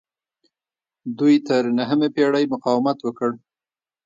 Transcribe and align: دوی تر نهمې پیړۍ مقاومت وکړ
دوی 1.17 1.35
تر 1.47 1.63
نهمې 1.79 2.09
پیړۍ 2.15 2.45
مقاومت 2.53 2.97
وکړ 3.01 3.31